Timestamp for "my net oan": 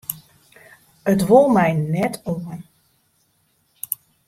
1.57-2.59